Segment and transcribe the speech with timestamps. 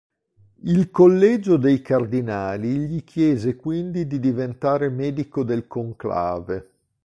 [0.63, 6.69] Il Collegio dei Cardinali gli chiese quindi di diventare Medico del Conclave.